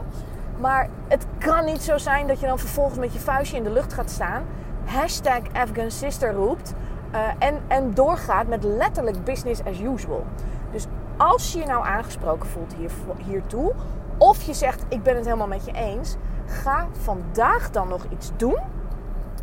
Maar 0.57 0.89
het 1.07 1.25
kan 1.37 1.65
niet 1.65 1.81
zo 1.81 1.97
zijn 1.97 2.27
dat 2.27 2.39
je 2.39 2.47
dan 2.47 2.59
vervolgens 2.59 2.99
met 2.99 3.13
je 3.13 3.19
vuistje 3.19 3.57
in 3.57 3.63
de 3.63 3.71
lucht 3.71 3.93
gaat 3.93 4.09
staan. 4.09 4.43
Hashtag 4.85 5.41
Afghan 5.53 5.91
Sister 5.91 6.33
roept. 6.33 6.73
Uh, 7.13 7.27
en, 7.39 7.59
en 7.67 7.93
doorgaat 7.93 8.47
met 8.47 8.63
letterlijk 8.63 9.23
business 9.23 9.63
as 9.63 9.79
usual. 9.79 10.25
Dus 10.71 10.85
als 11.17 11.53
je 11.53 11.59
je 11.59 11.65
nou 11.65 11.85
aangesproken 11.85 12.49
voelt 12.49 12.73
hier, 12.73 12.91
hiertoe. 13.25 13.73
Of 14.17 14.41
je 14.41 14.53
zegt 14.53 14.83
ik 14.89 15.03
ben 15.03 15.15
het 15.15 15.25
helemaal 15.25 15.47
met 15.47 15.65
je 15.65 15.71
eens. 15.71 16.15
Ga 16.45 16.87
vandaag 16.91 17.71
dan 17.71 17.87
nog 17.87 18.05
iets 18.11 18.31
doen 18.37 18.57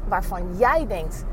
waarvan 0.08 0.56
jij 0.56 0.86
denkt 0.86 1.24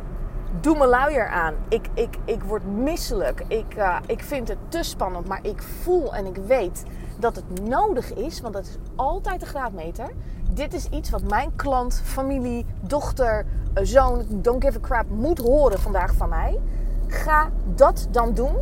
doe 0.61 0.77
me 0.77 0.87
luier 0.87 1.27
aan. 1.27 1.55
Ik, 1.69 1.87
ik, 1.93 2.17
ik 2.25 2.43
word 2.43 2.65
misselijk. 2.65 3.43
Ik, 3.47 3.75
uh, 3.77 3.97
ik 4.05 4.23
vind 4.23 4.47
het 4.47 4.57
te 4.67 4.83
spannend. 4.83 5.27
Maar 5.27 5.39
ik 5.41 5.61
voel 5.61 6.15
en 6.15 6.25
ik 6.25 6.35
weet 6.35 6.83
dat 7.19 7.35
het 7.35 7.61
nodig 7.61 8.13
is. 8.13 8.41
Want 8.41 8.53
dat 8.53 8.65
is 8.65 8.77
altijd 8.95 9.39
de 9.39 9.45
graadmeter. 9.45 10.09
Dit 10.53 10.73
is 10.73 10.85
iets 10.85 11.09
wat 11.09 11.23
mijn 11.23 11.55
klant, 11.55 12.01
familie, 12.03 12.65
dochter, 12.81 13.45
eh, 13.73 13.83
zoon, 13.85 14.25
don't 14.29 14.63
give 14.63 14.77
a 14.77 14.81
crap, 14.81 15.09
moet 15.09 15.37
horen 15.37 15.79
vandaag 15.79 16.13
van 16.13 16.29
mij. 16.29 16.59
Ga 17.07 17.49
dat 17.75 18.07
dan 18.11 18.33
doen. 18.33 18.55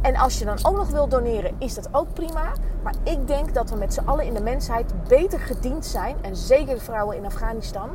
En 0.00 0.16
als 0.16 0.38
je 0.38 0.44
dan 0.44 0.58
ook 0.62 0.76
nog 0.76 0.90
wilt 0.90 1.10
doneren, 1.10 1.54
is 1.58 1.74
dat 1.74 1.88
ook 1.92 2.14
prima. 2.14 2.52
Maar 2.82 2.94
ik 3.02 3.26
denk 3.26 3.54
dat 3.54 3.70
we 3.70 3.76
met 3.76 3.94
z'n 3.94 4.04
allen 4.04 4.24
in 4.24 4.34
de 4.34 4.42
mensheid 4.42 4.92
beter 5.08 5.40
gediend 5.40 5.86
zijn. 5.86 6.16
En 6.20 6.36
zeker 6.36 6.74
de 6.74 6.80
vrouwen 6.80 7.16
in 7.16 7.24
Afghanistan 7.24 7.88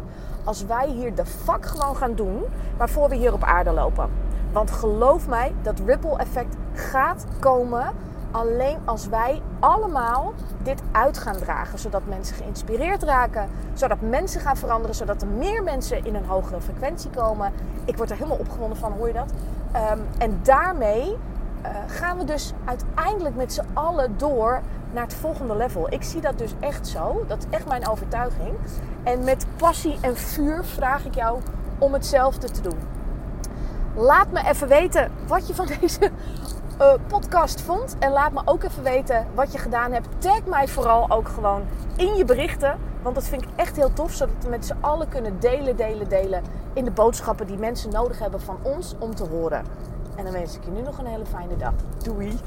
als 0.44 0.66
wij 0.66 0.88
hier 0.90 1.16
de 1.16 1.26
fuck 1.26 1.66
gewoon 1.66 1.96
gaan 1.96 2.16
doen 2.16 2.44
waarvoor 2.78 3.10
we 3.10 3.16
hier 3.16 3.34
op 3.34 3.44
aarde 3.44 3.72
lopen. 3.72 4.10
Want 4.52 4.72
geloof 4.72 5.28
mij, 5.28 5.54
dat 5.62 5.80
ripple 5.86 6.18
effect 6.18 6.56
gaat 6.74 7.26
komen 7.40 7.92
alleen 8.32 8.78
als 8.86 9.08
wij 9.08 9.42
allemaal 9.60 10.34
dit 10.64 10.82
uit 10.92 11.18
gaan 11.18 11.38
dragen. 11.38 11.80
Zodat 11.80 12.06
mensen 12.06 12.36
geïnspireerd 12.36 13.04
raken. 13.04 13.50
Zodat 13.74 14.02
mensen 14.02 14.42
gaan 14.42 14.58
veranderen. 14.58 14.96
Zodat 14.96 15.22
er 15.22 15.28
meer 15.28 15.64
mensen 15.64 16.06
in 16.06 16.16
een 16.16 16.26
hogere 16.26 16.62
frequentie 16.62 17.10
komen. 17.10 17.54
Ik 17.86 17.98
word 17.98 18.10
er 18.10 18.16
helemaal 18.16 18.38
opgewonden 18.38 18.78
van, 18.78 18.92
hoor 18.92 19.08
je 19.08 19.14
dat? 19.14 19.32
Ehm, 19.72 20.00
en 20.18 20.40
daarmee 20.44 21.18
uh, 21.66 21.70
gaan 21.88 22.18
we 22.18 22.24
dus 22.24 22.54
uiteindelijk 22.66 23.36
met 23.36 23.54
z'n 23.54 23.66
allen 23.74 24.18
door 24.18 24.62
naar 24.94 25.04
het 25.04 25.14
volgende 25.14 25.56
level. 25.56 25.94
Ik 25.94 26.04
zie 26.04 26.22
dat 26.22 26.38
dus 26.38 26.54
echt 26.60 26.88
zo. 26.88 27.26
Dat 27.28 27.38
is 27.38 27.46
echt 27.50 27.68
mijn 27.68 27.88
overtuiging. 27.88 28.54
En 29.04 29.24
met 29.24 29.46
passie 29.56 29.98
en 30.02 30.18
vuur 30.18 30.64
vraag 30.64 31.06
ik 31.06 31.16
jou 31.16 31.40
om 31.78 31.94
hetzelfde 31.94 32.52
te 32.52 32.62
doen. 32.62 32.80
Laat 33.96 34.32
me 34.32 34.48
even 34.48 34.68
weten 34.68 35.12
wat 35.28 35.48
je 35.48 35.56
van 35.56 35.68
deze 35.82 36.12
uh, 36.82 36.94
podcast 37.08 37.62
vond. 37.62 37.96
En 38.00 38.12
laat 38.12 38.32
me 38.32 38.42
ook 38.46 38.64
even 38.64 38.84
weten 38.84 39.28
wat 39.34 39.52
je 39.52 39.58
gedaan 39.58 39.92
hebt. 39.92 40.08
Tag 40.18 40.46
mij 40.46 40.68
vooral 40.68 41.12
ook 41.12 41.28
gewoon 41.28 41.68
in 41.96 42.16
je 42.16 42.26
berichten. 42.26 42.80
Want 43.02 43.16
dat 43.16 43.28
vind 43.28 43.42
ik 43.42 43.48
echt 43.56 43.76
heel 43.76 43.94
tof. 43.94 44.14
Zodat 44.14 44.44
we 44.44 44.50
met 44.50 44.66
z'n 44.66 44.78
allen 44.82 45.10
kunnen 45.10 45.40
delen, 45.40 45.76
delen, 45.76 46.10
delen. 46.10 46.44
In 46.74 46.86
de 46.86 46.92
boodschappen 46.92 47.48
die 47.48 47.58
mensen 47.58 47.90
nodig 47.90 48.20
hebben 48.20 48.42
van 48.42 48.60
ons 48.64 48.94
om 49.00 49.16
te 49.16 49.24
horen. 49.24 49.66
En 50.16 50.24
dan 50.24 50.34
wens 50.34 50.56
ik 50.56 50.64
je 50.64 50.72
nu 50.72 50.82
nog 50.82 50.98
een 50.98 51.06
hele 51.06 51.26
fijne 51.26 51.58
dag. 51.58 51.74
Doei! 52.04 52.40